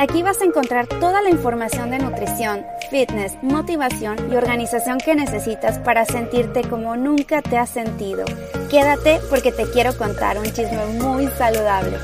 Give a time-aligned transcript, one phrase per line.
[0.00, 5.78] Aquí vas a encontrar toda la información de nutrición, fitness, motivación y organización que necesitas
[5.78, 8.24] para sentirte como nunca te has sentido.
[8.70, 11.98] Quédate porque te quiero contar un chisme muy saludable.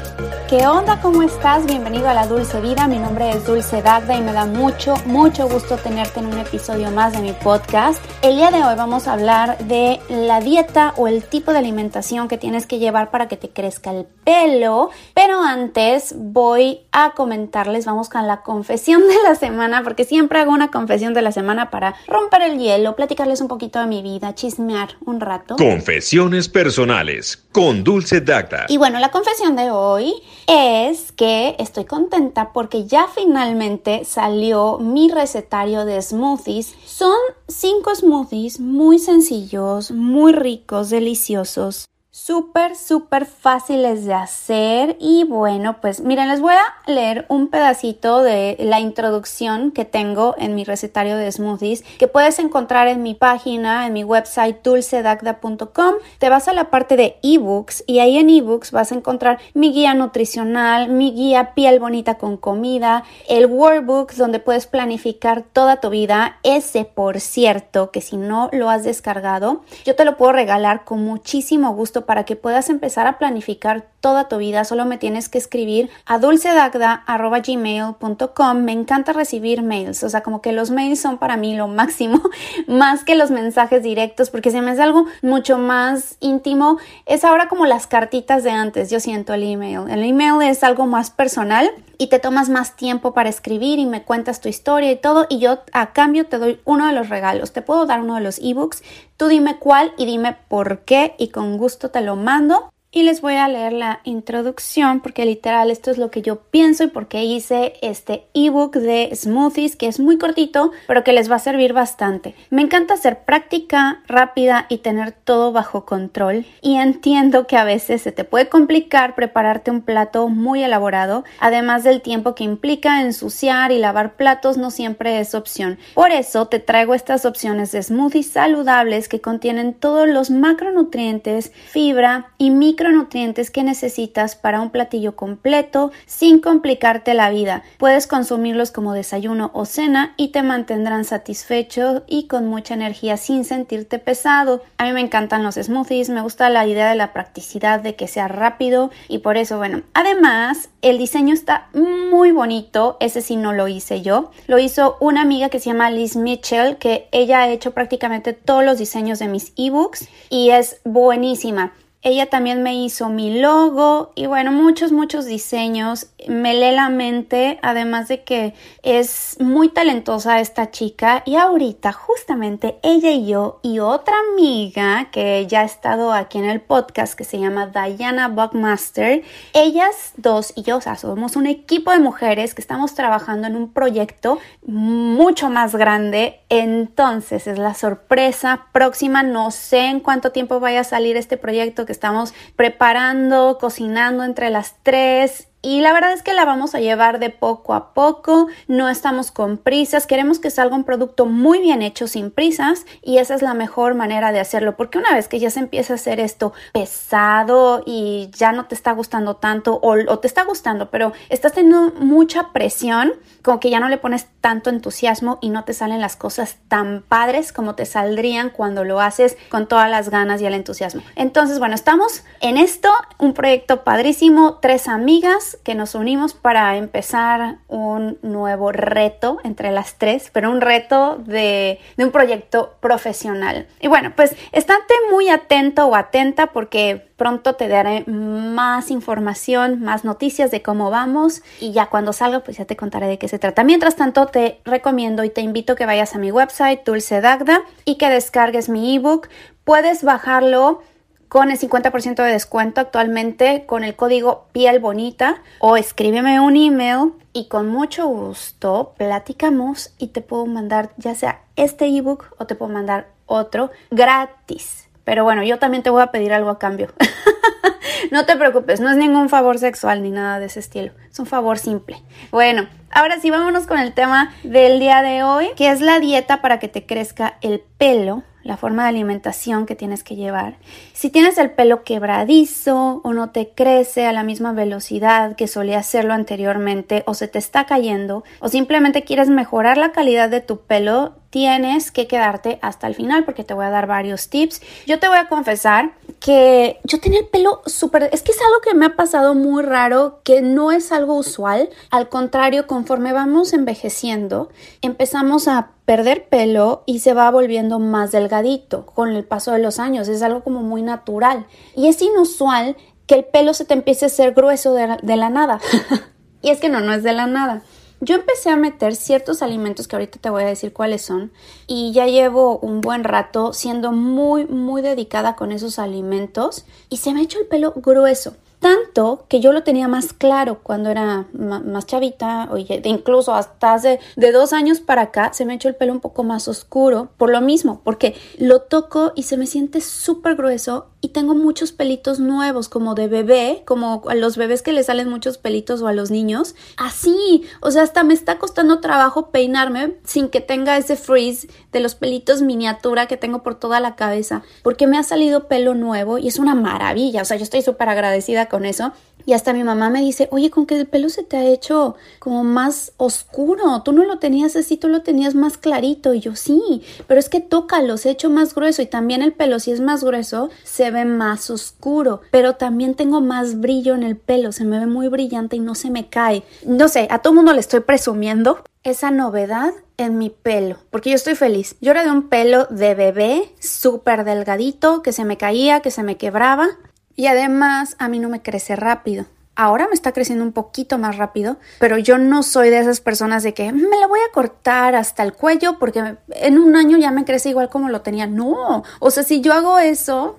[0.48, 1.00] ¿Qué onda?
[1.00, 1.66] ¿Cómo estás?
[1.66, 2.86] Bienvenido a la Dulce Vida.
[2.86, 6.92] Mi nombre es Dulce Dagda y me da mucho, mucho gusto tenerte en un episodio
[6.92, 8.00] más de mi podcast.
[8.22, 12.28] El día de hoy vamos a hablar de la dieta o el tipo de alimentación
[12.28, 14.90] que tienes que llevar para que te crezca el pelo.
[15.14, 20.52] Pero antes voy a comentarles, vamos con la confesión de la semana, porque siempre hago
[20.52, 24.34] una confesión de la semana para romper el hielo, platicarles un poquito de mi vida,
[24.34, 25.56] chismear un rato.
[25.56, 28.66] Confesiones personales con Dulce Dagda.
[28.68, 30.12] Y bueno, la confesión de hoy
[30.46, 36.74] es que estoy contenta porque ya finalmente salió mi recetario de smoothies.
[36.84, 37.16] Son
[37.48, 41.86] cinco smoothies muy sencillos, muy ricos, deliciosos
[42.16, 48.22] súper, súper fáciles de hacer y bueno, pues miren, les voy a leer un pedacito
[48.22, 53.12] de la introducción que tengo en mi recetario de smoothies que puedes encontrar en mi
[53.12, 55.96] página, en mi website dulcedagda.com.
[56.18, 59.72] Te vas a la parte de ebooks y ahí en ebooks vas a encontrar mi
[59.72, 65.90] guía nutricional, mi guía piel bonita con comida, el workbook donde puedes planificar toda tu
[65.90, 66.38] vida.
[66.42, 71.04] Ese, por cierto, que si no lo has descargado, yo te lo puedo regalar con
[71.04, 74.64] muchísimo gusto para que puedas empezar a planificar toda tu vida.
[74.64, 78.58] Solo me tienes que escribir a dulcedagda.gmail.com.
[78.58, 82.22] Me encanta recibir mails, o sea, como que los mails son para mí lo máximo,
[82.66, 86.78] más que los mensajes directos, porque se me hace algo mucho más íntimo.
[87.04, 89.90] Es ahora como las cartitas de antes, yo siento el email.
[89.90, 94.02] El email es algo más personal y te tomas más tiempo para escribir y me
[94.02, 97.52] cuentas tu historia y todo y yo a cambio te doy uno de los regalos.
[97.52, 98.82] Te puedo dar uno de los ebooks,
[99.16, 103.20] tú dime cuál y dime por qué y con gusto te lo mando y les
[103.20, 107.24] voy a leer la introducción porque literal esto es lo que yo pienso y porque
[107.24, 111.74] hice este ebook de smoothies que es muy cortito pero que les va a servir
[111.74, 112.34] bastante.
[112.48, 118.00] Me encanta ser práctica, rápida y tener todo bajo control y entiendo que a veces
[118.00, 123.72] se te puede complicar prepararte un plato muy elaborado, además del tiempo que implica ensuciar
[123.72, 125.78] y lavar platos no siempre es opción.
[125.92, 132.32] Por eso te traigo estas opciones de smoothies saludables que contienen todos los macronutrientes, fibra
[132.38, 137.62] y micro nutrientes que necesitas para un platillo completo sin complicarte la vida.
[137.78, 143.44] Puedes consumirlos como desayuno o cena y te mantendrán satisfecho y con mucha energía sin
[143.44, 144.62] sentirte pesado.
[144.78, 148.08] A mí me encantan los smoothies, me gusta la idea de la practicidad, de que
[148.08, 153.52] sea rápido y por eso, bueno, además el diseño está muy bonito, ese sí no
[153.52, 157.48] lo hice yo, lo hizo una amiga que se llama Liz Mitchell, que ella ha
[157.48, 161.72] hecho prácticamente todos los diseños de mis ebooks y es buenísima.
[162.02, 166.08] Ella también me hizo mi logo y bueno, muchos, muchos diseños.
[166.26, 171.22] Me lee la mente, además de que es muy talentosa esta chica.
[171.24, 176.46] Y ahorita, justamente, ella y yo y otra amiga que ya ha estado aquí en
[176.46, 179.22] el podcast que se llama Diana Buckmaster,
[179.52, 183.56] ellas dos y yo, o sea, somos un equipo de mujeres que estamos trabajando en
[183.56, 186.40] un proyecto mucho más grande.
[186.48, 189.22] Entonces, es la sorpresa próxima.
[189.22, 194.50] No sé en cuánto tiempo vaya a salir este proyecto que estamos preparando, cocinando entre
[194.50, 198.46] las tres y la verdad es que la vamos a llevar de poco a poco,
[198.68, 203.18] no estamos con prisas, queremos que salga un producto muy bien hecho sin prisas y
[203.18, 205.96] esa es la mejor manera de hacerlo, porque una vez que ya se empieza a
[205.96, 211.12] hacer esto pesado y ya no te está gustando tanto o, te está gustando, pero
[211.30, 215.72] estás teniendo mucha presión, como que ya no le pones tanto entusiasmo y no te
[215.72, 220.40] salen las cosas tan padres como te saldrían cuando lo haces con todas las ganas
[220.40, 221.02] y el entusiasmo.
[221.16, 227.58] Entonces, bueno, estamos en esto, un proyecto padrísimo, tres amigas que nos unimos para empezar
[227.68, 233.66] un nuevo reto entre las tres, pero un reto de, un proyecto profesional.
[233.80, 240.04] Y bueno, pues estate muy atento o atenta porque pronto te daré más información, más
[240.04, 243.38] noticias de cómo vamos y ya cuando salga pues ya te contaré de qué se
[243.38, 243.64] trata.
[243.64, 247.62] Mientras tanto te recomiendo y te invito a que vayas a mi website Dulce Dagda
[247.84, 249.28] y que descargues mi ebook.
[249.64, 250.82] Puedes bajarlo
[251.28, 257.12] con el 50% de descuento actualmente con el código piel bonita o escríbeme un email
[257.32, 262.54] y con mucho gusto platicamos y te puedo mandar ya sea este ebook o te
[262.54, 264.88] puedo mandar otro gratis.
[265.04, 266.92] Pero bueno, yo también te voy a pedir algo a cambio.
[268.10, 270.92] no te preocupes, no es ningún favor sexual ni nada de ese estilo.
[271.10, 272.02] Es un favor simple.
[272.30, 276.40] Bueno, ahora sí vámonos con el tema del día de hoy, que es la dieta
[276.40, 280.56] para que te crezca el pelo la forma de alimentación que tienes que llevar.
[280.92, 285.78] Si tienes el pelo quebradizo o no te crece a la misma velocidad que solía
[285.78, 290.60] hacerlo anteriormente o se te está cayendo o simplemente quieres mejorar la calidad de tu
[290.60, 294.62] pelo, tienes que quedarte hasta el final porque te voy a dar varios tips.
[294.86, 298.08] Yo te voy a confesar que yo tenía el pelo súper...
[298.12, 301.68] Es que es algo que me ha pasado muy raro, que no es algo usual.
[301.90, 304.48] Al contrario, conforme vamos envejeciendo,
[304.80, 309.78] empezamos a perder pelo y se va volviendo más delgadito con el paso de los
[309.78, 310.08] años.
[310.08, 311.46] Es algo como muy natural.
[311.74, 315.30] Y es inusual que el pelo se te empiece a hacer grueso de, de la
[315.30, 315.60] nada.
[316.42, 317.62] y es que no, no es de la nada.
[318.00, 321.32] Yo empecé a meter ciertos alimentos que ahorita te voy a decir cuáles son
[321.66, 327.14] y ya llevo un buen rato siendo muy muy dedicada con esos alimentos y se
[327.14, 328.36] me ha hecho el pelo grueso.
[328.60, 334.00] Tanto que yo lo tenía más claro cuando era más chavita, oye, incluso hasta hace
[334.16, 337.10] de dos años para acá se me ha hecho el pelo un poco más oscuro
[337.16, 341.70] por lo mismo, porque lo toco y se me siente súper grueso y tengo muchos
[341.70, 345.86] pelitos nuevos como de bebé, como a los bebés que les salen muchos pelitos o
[345.86, 346.56] a los niños.
[346.76, 351.78] Así, o sea, hasta me está costando trabajo peinarme sin que tenga ese freeze de
[351.78, 356.18] los pelitos miniatura que tengo por toda la cabeza, porque me ha salido pelo nuevo
[356.18, 358.92] y es una maravilla, o sea, yo estoy súper agradecida con eso.
[359.28, 361.96] Y hasta mi mamá me dice, oye, con que el pelo se te ha hecho
[362.20, 366.14] como más oscuro, tú no lo tenías así, tú lo tenías más clarito.
[366.14, 369.32] Y yo sí, pero es que tócalo, se ha hecho más grueso y también el
[369.32, 374.16] pelo si es más grueso se más oscuro, pero también tengo más brillo en el
[374.16, 376.42] pelo, se me ve muy brillante y no se me cae.
[376.64, 381.16] No sé, a todo mundo le estoy presumiendo esa novedad en mi pelo, porque yo
[381.16, 381.76] estoy feliz.
[381.80, 386.02] Yo era de un pelo de bebé, súper delgadito, que se me caía, que se
[386.02, 386.68] me quebraba,
[387.16, 389.26] y además a mí no me crece rápido.
[389.58, 393.42] Ahora me está creciendo un poquito más rápido, pero yo no soy de esas personas
[393.42, 397.10] de que me la voy a cortar hasta el cuello porque en un año ya
[397.10, 398.26] me crece igual como lo tenía.
[398.26, 400.36] No, o sea, si yo hago eso,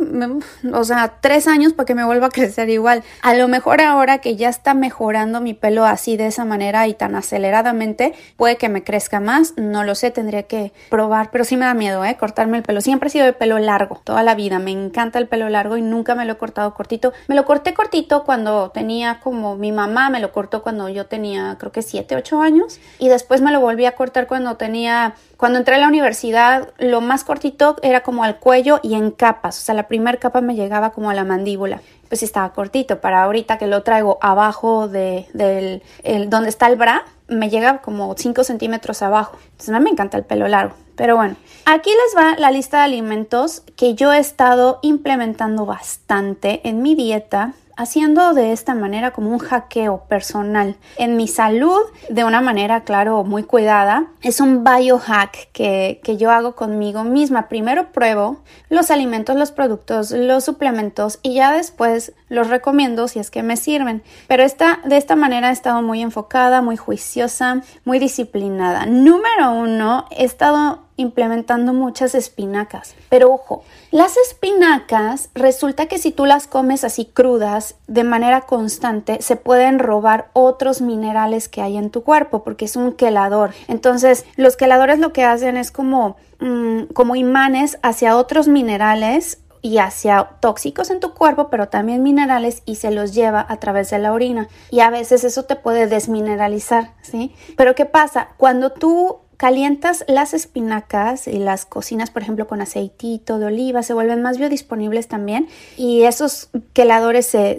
[0.72, 3.04] o sea, tres años para que me vuelva a crecer igual.
[3.24, 6.94] A lo mejor ahora que ya está mejorando mi pelo así de esa manera y
[6.94, 9.56] tan aceleradamente, puede que me crezca más.
[9.58, 12.18] No lo sé, tendría que probar, pero sí me da miedo, ¿eh?
[12.19, 12.81] Cortarme el pelo.
[12.81, 14.60] Siempre he sido de pelo largo, toda la vida.
[14.60, 17.14] Me encanta el pelo largo y nunca me lo he cortado cortito.
[17.28, 21.56] Me lo corté cortito cuando tenía como mi mamá me lo cortó cuando yo tenía
[21.59, 25.57] creo que 7, 8 años y después me lo volví a cortar cuando tenía, cuando
[25.59, 29.62] entré a la universidad, lo más cortito era como al cuello y en capas, o
[29.65, 33.00] sea, la primera capa me llegaba como a la mandíbula pues estaba cortito.
[33.01, 37.81] Para ahorita que lo traigo abajo de del, el, donde está el bra, me llega
[37.81, 39.38] como 5 centímetros abajo.
[39.51, 40.75] Entonces mí me encanta el pelo largo.
[40.95, 46.68] Pero bueno, aquí les va la lista de alimentos que yo he estado implementando bastante
[46.68, 51.79] en mi dieta haciendo de esta manera como un hackeo personal en mi salud
[52.09, 54.07] de una manera, claro, muy cuidada.
[54.21, 57.47] Es un biohack que, que yo hago conmigo misma.
[57.47, 63.31] Primero pruebo los alimentos, los productos, los suplementos y ya después los recomiendo si es
[63.31, 64.03] que me sirven.
[64.27, 68.85] Pero esta, de esta manera he estado muy enfocada, muy juiciosa, muy disciplinada.
[68.85, 72.95] Número uno, he estado implementando muchas espinacas.
[73.09, 79.21] Pero ojo, las espinacas resulta que si tú las comes así crudas de manera constante,
[79.21, 83.51] se pueden robar otros minerales que hay en tu cuerpo porque es un quelador.
[83.67, 89.79] Entonces, los queladores lo que hacen es como, mm, como imanes hacia otros minerales y
[89.79, 93.99] hacia tóxicos en tu cuerpo, pero también minerales y se los lleva a través de
[93.99, 94.47] la orina.
[94.71, 97.35] Y a veces eso te puede desmineralizar, ¿sí?
[97.56, 98.30] Pero ¿qué pasa?
[98.37, 103.94] Cuando tú calientas las espinacas y las cocinas, por ejemplo, con aceitito de oliva, se
[103.94, 107.57] vuelven más biodisponibles también y esos queladores se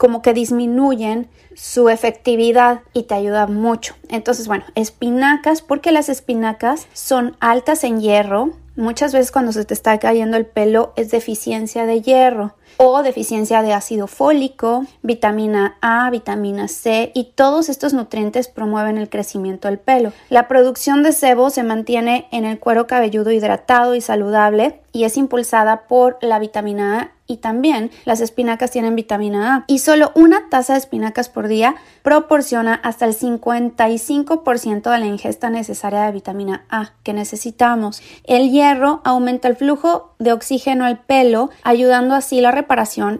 [0.00, 3.94] como que disminuyen su efectividad y te ayuda mucho.
[4.08, 8.54] Entonces, bueno, espinacas, porque las espinacas son altas en hierro.
[8.76, 13.60] Muchas veces cuando se te está cayendo el pelo es deficiencia de hierro o deficiencia
[13.60, 19.78] de ácido fólico, vitamina A, vitamina C y todos estos nutrientes promueven el crecimiento del
[19.78, 20.14] pelo.
[20.30, 25.18] La producción de sebo se mantiene en el cuero cabelludo hidratado y saludable y es
[25.18, 30.48] impulsada por la vitamina A y también las espinacas tienen vitamina A y solo una
[30.48, 36.64] taza de espinacas por día proporciona hasta el 55% de la ingesta necesaria de vitamina
[36.70, 38.02] A que necesitamos.
[38.24, 42.50] El hierro aumenta el flujo de oxígeno al pelo, ayudando así la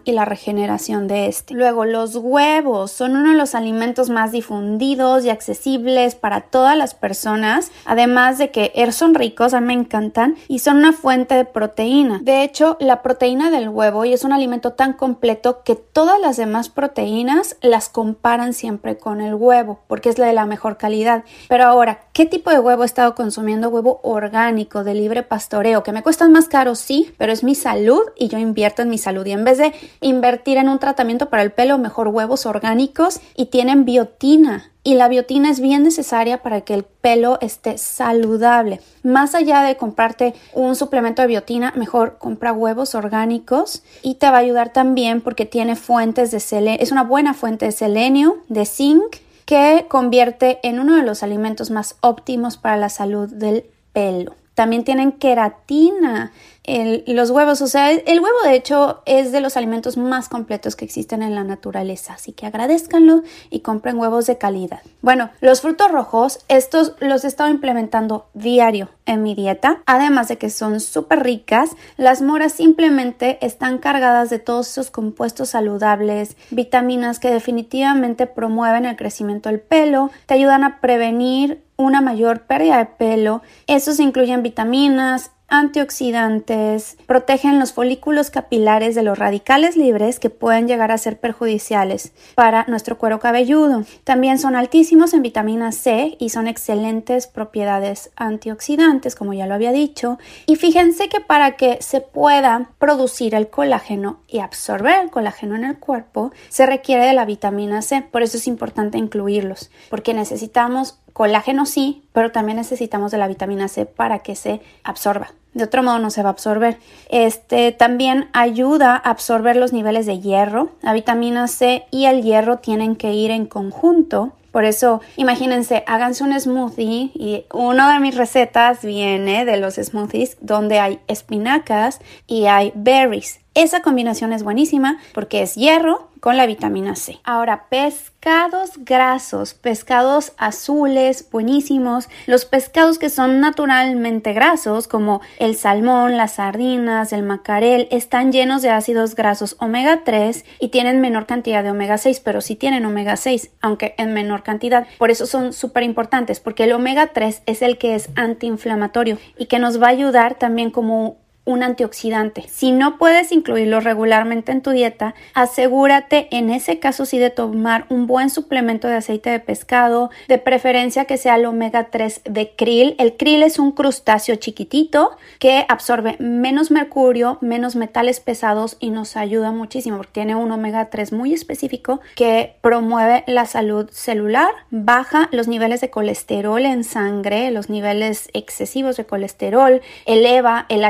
[0.04, 1.54] y la regeneración de este.
[1.54, 6.94] Luego, los huevos son uno de los alimentos más difundidos y accesibles para todas las
[6.94, 11.34] personas, además de que er, son ricos, a mí me encantan y son una fuente
[11.34, 12.20] de proteína.
[12.22, 16.68] De hecho, la proteína del huevo es un alimento tan completo que todas las demás
[16.68, 21.24] proteínas las comparan siempre con el huevo, porque es la de la mejor calidad.
[21.48, 23.68] Pero ahora, ¿qué tipo de huevo he estado consumiendo?
[23.68, 28.02] Huevo orgánico, de libre pastoreo, que me cuestan más caro, sí, pero es mi salud
[28.16, 29.26] y yo invierto en mi salud.
[29.26, 33.46] Y en vez de invertir en un tratamiento para el pelo, mejor huevos orgánicos y
[33.46, 38.80] tienen biotina y la biotina es bien necesaria para que el pelo esté saludable.
[39.02, 44.38] Más allá de comprarte un suplemento de biotina, mejor compra huevos orgánicos y te va
[44.38, 48.64] a ayudar también porque tiene fuentes de selenio, es una buena fuente de selenio, de
[48.64, 54.34] zinc, que convierte en uno de los alimentos más óptimos para la salud del pelo.
[54.54, 56.32] También tienen queratina,
[56.64, 60.84] los huevos, o sea, el huevo de hecho es de los alimentos más completos que
[60.84, 64.80] existen en la naturaleza, así que agradezcanlo y compren huevos de calidad.
[65.02, 70.38] Bueno, los frutos rojos, estos los he estado implementando diario en mi dieta, además de
[70.38, 77.18] que son súper ricas, las moras simplemente están cargadas de todos esos compuestos saludables, vitaminas
[77.18, 82.86] que definitivamente promueven el crecimiento del pelo, te ayudan a prevenir una mayor pérdida de
[82.86, 83.42] pelo.
[83.66, 90.92] Estos incluyen vitaminas, antioxidantes, protegen los folículos capilares de los radicales libres que pueden llegar
[90.92, 93.84] a ser perjudiciales para nuestro cuero cabelludo.
[94.04, 99.72] También son altísimos en vitamina C y son excelentes propiedades antioxidantes, como ya lo había
[99.72, 100.18] dicho.
[100.46, 105.64] Y fíjense que para que se pueda producir el colágeno y absorber el colágeno en
[105.64, 108.02] el cuerpo, se requiere de la vitamina C.
[108.02, 113.68] Por eso es importante incluirlos, porque necesitamos colágeno sí, pero también necesitamos de la vitamina
[113.68, 115.32] C para que se absorba.
[115.54, 116.78] De otro modo no se va a absorber.
[117.08, 120.70] Este también ayuda a absorber los niveles de hierro.
[120.80, 124.32] La vitamina C y el hierro tienen que ir en conjunto.
[124.52, 130.38] Por eso, imagínense, háganse un smoothie y una de mis recetas viene de los smoothies
[130.40, 133.40] donde hay espinacas y hay berries.
[133.54, 137.18] Esa combinación es buenísima porque es hierro con la vitamina C.
[137.24, 142.08] Ahora, pescados grasos, pescados azules, buenísimos.
[142.26, 148.62] Los pescados que son naturalmente grasos, como el salmón, las sardinas, el macarel, están llenos
[148.62, 152.84] de ácidos grasos omega 3 y tienen menor cantidad de omega 6, pero sí tienen
[152.84, 154.86] omega 6, aunque en menor cantidad.
[154.98, 159.46] Por eso son súper importantes, porque el omega 3 es el que es antiinflamatorio y
[159.46, 162.44] que nos va a ayudar también como un antioxidante.
[162.48, 167.86] Si no puedes incluirlo regularmente en tu dieta, asegúrate en ese caso sí de tomar
[167.88, 172.54] un buen suplemento de aceite de pescado, de preferencia que sea el omega 3 de
[172.54, 172.94] krill.
[172.98, 179.16] El krill es un crustáceo chiquitito que absorbe menos mercurio, menos metales pesados y nos
[179.16, 185.28] ayuda muchísimo porque tiene un omega 3 muy específico que promueve la salud celular, baja
[185.32, 190.84] los niveles de colesterol en sangre, los niveles excesivos de colesterol, eleva el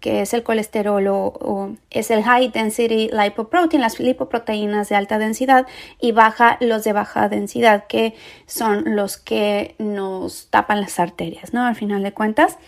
[0.00, 5.66] Que es el colesterol o, es el high density lipoprotein, las lipoproteínas de alta densidad,
[6.00, 8.14] y baja los de baja densidad, que
[8.46, 11.64] son los que nos tapan las arterias, ¿no?
[11.66, 12.58] Al final de cuentas.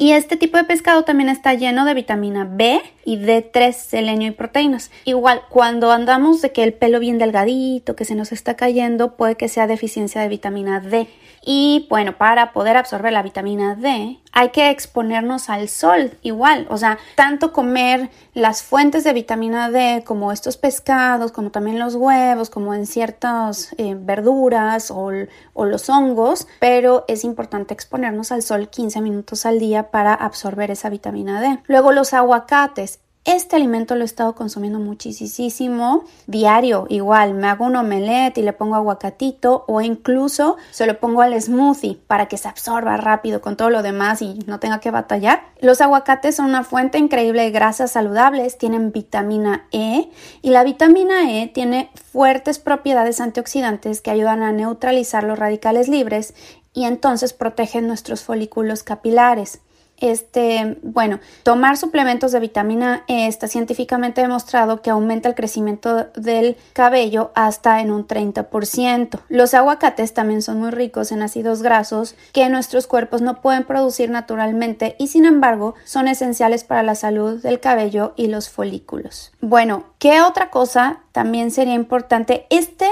[0.00, 4.30] Y este tipo de pescado también está lleno de vitamina B y D3, selenio y
[4.30, 4.92] proteínas.
[5.04, 9.34] Igual, cuando andamos de que el pelo bien delgadito, que se nos está cayendo, puede
[9.34, 11.08] que sea deficiencia de vitamina D.
[11.50, 16.76] Y bueno, para poder absorber la vitamina D hay que exponernos al sol igual, o
[16.76, 22.50] sea, tanto comer las fuentes de vitamina D como estos pescados, como también los huevos,
[22.50, 25.10] como en ciertas eh, verduras o,
[25.54, 30.70] o los hongos, pero es importante exponernos al sol 15 minutos al día para absorber
[30.70, 31.60] esa vitamina D.
[31.66, 37.76] Luego los aguacates, este alimento lo he estado consumiendo muchísimo diario, igual me hago un
[37.76, 42.48] omelette y le pongo aguacatito o incluso se lo pongo al smoothie para que se
[42.48, 45.42] absorba rápido con todo lo demás y no tenga que batallar.
[45.60, 50.10] Los aguacates son una fuente increíble de grasas saludables, tienen vitamina E
[50.40, 56.34] y la vitamina E tiene fuertes propiedades antioxidantes que ayudan a neutralizar los radicales libres
[56.72, 59.60] y entonces protegen nuestros folículos capilares.
[60.00, 66.56] Este, bueno, tomar suplementos de vitamina E está científicamente demostrado que aumenta el crecimiento del
[66.72, 69.20] cabello hasta en un 30%.
[69.28, 74.10] Los aguacates también son muy ricos en ácidos grasos que nuestros cuerpos no pueden producir
[74.10, 79.32] naturalmente y sin embargo son esenciales para la salud del cabello y los folículos.
[79.40, 82.46] Bueno, ¿qué otra cosa también sería importante?
[82.50, 82.88] Este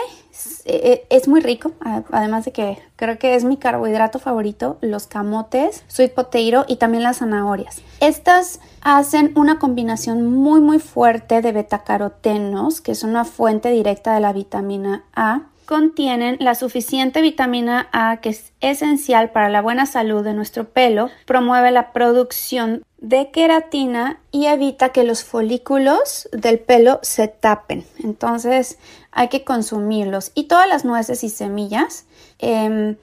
[0.64, 1.72] es muy rico,
[2.10, 7.02] además de que creo que es mi carbohidrato favorito, los camotes, sweet potato y también
[7.02, 7.82] las zanahorias.
[8.00, 14.20] Estas hacen una combinación muy muy fuerte de betacarotenos, que es una fuente directa de
[14.20, 20.24] la vitamina A contienen la suficiente vitamina A que es esencial para la buena salud
[20.24, 26.98] de nuestro pelo, promueve la producción de queratina y evita que los folículos del pelo
[27.02, 27.84] se tapen.
[28.02, 28.78] Entonces
[29.10, 30.32] hay que consumirlos.
[30.34, 32.06] Y todas las nueces y semillas.
[32.38, 32.96] Em,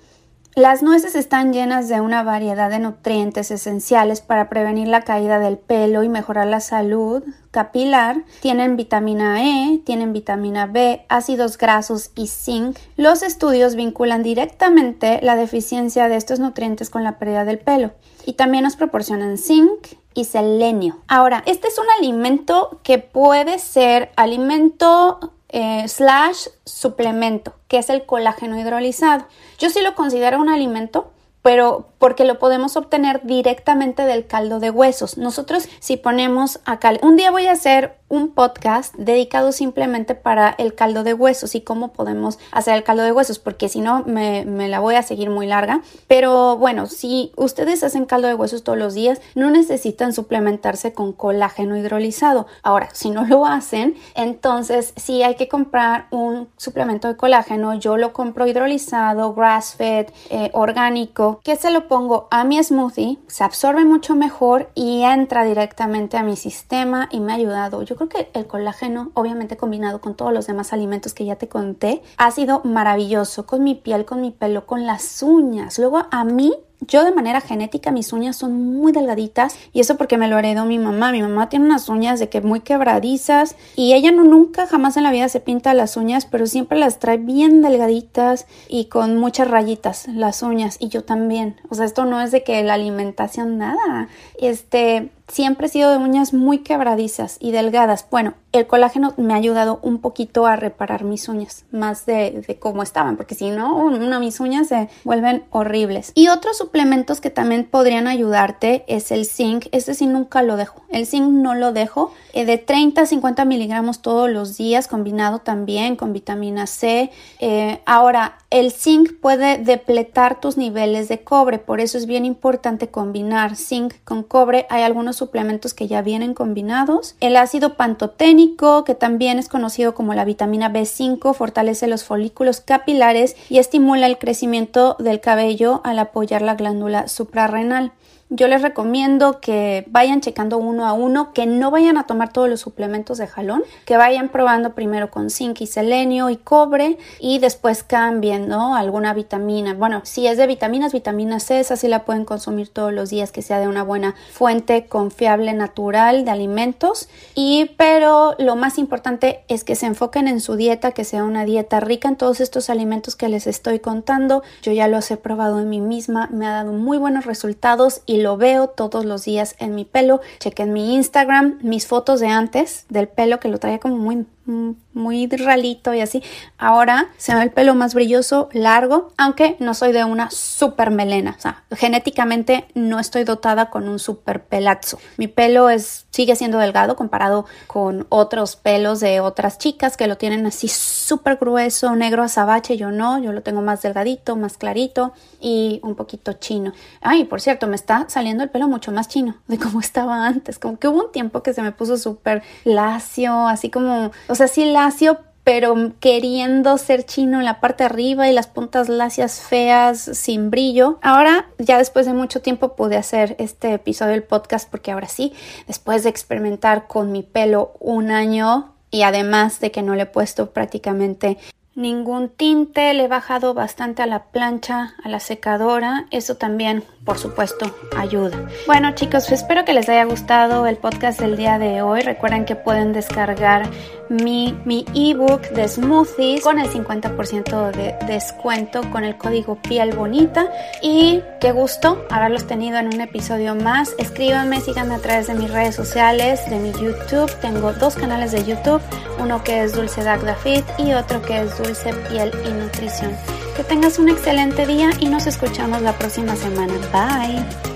[0.56, 5.58] las nueces están llenas de una variedad de nutrientes esenciales para prevenir la caída del
[5.58, 8.24] pelo y mejorar la salud capilar.
[8.42, 12.78] Tienen vitamina E, tienen vitamina B, ácidos grasos y zinc.
[12.98, 17.92] Los estudios vinculan directamente la deficiencia de estos nutrientes con la pérdida del pelo
[18.26, 21.00] y también nos proporcionan zinc y selenio.
[21.08, 28.06] Ahora, este es un alimento que puede ser alimento eh, slash suplemento, que es el
[28.06, 29.28] colágeno hidrolizado.
[29.60, 31.12] Yo sí lo considero un alimento,
[31.44, 35.18] pero porque lo podemos obtener directamente del caldo de huesos.
[35.18, 40.76] Nosotros si ponemos acá, un día voy a hacer un podcast dedicado simplemente para el
[40.76, 44.46] caldo de huesos y cómo podemos hacer el caldo de huesos, porque si no me,
[44.46, 45.82] la voy a seguir muy larga.
[46.08, 51.12] Pero bueno, si ustedes hacen caldo de huesos todos los días, no necesitan suplementarse con
[51.14, 52.46] colágeno hidrolizado.
[52.62, 57.74] Ahora, si no lo hacen, entonces sí hay que comprar un suplemento de colágeno.
[57.74, 63.44] Yo lo compro hidrolizado, grass-fed, eh, orgánico, que se lo pongo a mi smoothie, se
[63.44, 67.82] absorbe mucho mejor y entra directamente a mi sistema y me ha ayudado.
[67.82, 72.02] Yo que el colágeno, obviamente combinado con todos los demás alimentos que ya te conté,
[72.18, 75.80] ha sido maravilloso con mi piel, con mi pelo, con las uñas.
[75.80, 76.54] Luego a mí
[76.88, 80.66] yo de manera genética mis uñas son muy delgaditas y eso porque me lo heredó
[80.66, 81.12] mi mamá.
[81.12, 85.04] Mi mamá tiene unas uñas de que muy quebradizas y ella no nunca jamás en
[85.04, 89.48] la vida se pinta las uñas, pero siempre las trae bien delgaditas y con muchas
[89.48, 91.56] rayitas las uñas y yo también.
[91.70, 94.10] O sea, esto no es de que la alimentación nada.
[94.40, 98.08] Este, siempre he sido de uñas muy quebradizas y delgadas.
[98.10, 102.84] Bueno, el colágeno me ha ayudado un poquito a reparar mis uñas, más de, cómo
[102.84, 106.12] estaban, porque si no, una, mis uñas se vuelven horribles.
[106.14, 109.66] Y otros suplementos que también podrían ayudarte es el zinc.
[109.72, 110.84] Este sí nunca lo dejo.
[110.90, 112.14] El zinc no lo dejo.
[112.34, 117.12] Eh, de 30 a 50 miligramos todos los días, combinado también con vitamina C.
[117.40, 122.90] Eh, ahora, el zinc puede depletar tus niveles de cobre, por eso es bien importante
[122.90, 124.68] combinar zinc con cobre.
[124.70, 127.16] Hay algunos suplementos que ya vienen combinados.
[127.20, 133.36] El ácido pantoténico, que también es conocido como la vitamina B5, fortalece los folículos capilares
[133.50, 137.94] y estimula el crecimiento del cabello al apoyar la glándula suprarrenal.
[138.36, 142.50] Yo les recomiendo que vayan checando uno a uno, que no vayan a tomar todos
[142.50, 147.38] los suplementos de jalón, que vayan probando primero con zinc y selenio y cobre y
[147.38, 148.52] después cambien.
[148.52, 149.76] Alguna vitamina.
[149.76, 153.32] Bueno, si es de vitaminas, vitamina C, esa sí la pueden consumir todos los días,
[153.32, 157.10] que sea de una buena fuente confiable, natural de alimentos.
[157.36, 161.46] Y, pero lo más importante es que se enfoquen en su dieta, que sea una
[161.46, 164.42] dieta rica en todos estos alimentos que les estoy contando.
[164.64, 168.23] Yo ya los he probado en mí misma, me ha dado muy buenos resultados y
[168.24, 170.22] lo veo todos los días en mi pelo.
[170.40, 175.28] Chequen mi Instagram, mis fotos de antes del pelo que lo traía como muy muy
[175.28, 176.22] ralito y así.
[176.58, 181.36] Ahora se ve el pelo más brilloso, largo, aunque no soy de una super melena.
[181.38, 185.00] O sea, genéticamente no estoy dotada con un super pelazo.
[185.18, 190.18] Mi pelo es, sigue siendo delgado comparado con otros pelos de otras chicas que lo
[190.18, 192.78] tienen así súper grueso, negro azabache.
[192.78, 196.74] Yo no, yo lo tengo más delgadito, más clarito y un poquito chino.
[197.02, 200.60] Ay, por cierto, me está saliendo el pelo mucho más chino de como estaba antes.
[200.60, 204.48] Como que hubo un tiempo que se me puso súper lacio, así como o sea,
[204.48, 210.00] sí lacio, pero queriendo ser chino en la parte arriba y las puntas lacias feas
[210.00, 210.98] sin brillo.
[211.04, 215.34] Ahora, ya después de mucho tiempo pude hacer este episodio del podcast porque ahora sí,
[215.68, 220.08] después de experimentar con mi pelo un año y además de que no le he
[220.08, 221.38] puesto prácticamente
[221.76, 227.18] ningún tinte, le he bajado bastante a la plancha, a la secadora, eso también por
[227.18, 228.48] supuesto, ayuda.
[228.66, 232.02] Bueno chicos, espero que les haya gustado el podcast del día de hoy.
[232.02, 233.70] Recuerden que pueden descargar
[234.10, 240.52] mi, mi ebook de smoothies con el 50% de descuento con el código piel bonita.
[240.82, 243.94] Y qué gusto haberlos tenido en un episodio más.
[243.98, 247.32] Escríbanme, síganme a través de mis redes sociales, de mi YouTube.
[247.42, 248.82] Tengo dos canales de YouTube,
[249.20, 253.12] uno que es Dulce Dagda Fit y otro que es Dulce Piel y Nutrición.
[253.56, 256.74] Que tengas un excelente día y nos escuchamos la próxima semana.
[256.92, 257.73] Bye.